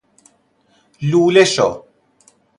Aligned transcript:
لوله 1.09 1.43
شو 1.53 1.69